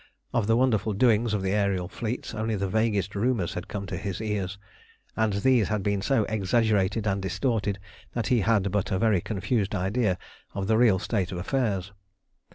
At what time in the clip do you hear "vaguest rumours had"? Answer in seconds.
2.67-3.67